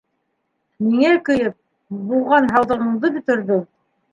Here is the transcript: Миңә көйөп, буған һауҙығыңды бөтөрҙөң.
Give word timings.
Миңә 0.85 1.11
көйөп, 1.27 1.57
буған 2.09 2.51
һауҙығыңды 2.57 3.13
бөтөрҙөң. 3.19 3.67